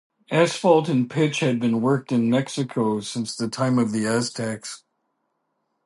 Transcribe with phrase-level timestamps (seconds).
[0.31, 4.83] Asphalt and pitch had been worked in Mexico since the time of the Aztecs.